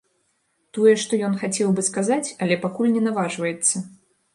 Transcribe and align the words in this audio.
Тое, 0.77 0.93
што 1.03 1.21
ён 1.29 1.37
хацеў 1.43 1.69
бы 1.75 1.85
сказаць, 1.93 2.27
але 2.47 2.61
пакуль 2.67 2.95
не 2.97 3.09
наважваецца. 3.11 3.75